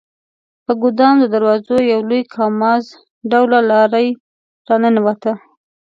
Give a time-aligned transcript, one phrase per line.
[0.65, 2.83] په ګدام د دروازه یو لوی کاماز
[3.31, 4.07] ډوله لارۍ
[4.67, 5.31] راننوته.